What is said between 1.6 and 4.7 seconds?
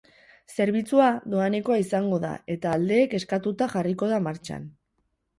izango da eta aldeek eskatuta jarriko da martxan.